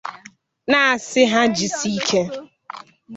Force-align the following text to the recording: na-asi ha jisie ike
na-asi 0.69 1.21
ha 1.31 1.41
jisie 1.55 1.91
ike 1.97 2.21